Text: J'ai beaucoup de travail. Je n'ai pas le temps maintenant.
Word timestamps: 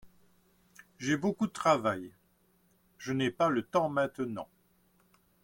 J'ai 0.97 1.15
beaucoup 1.15 1.45
de 1.45 1.51
travail. 1.51 2.11
Je 2.97 3.13
n'ai 3.13 3.29
pas 3.29 3.49
le 3.49 3.61
temps 3.61 3.87
maintenant. 3.87 4.47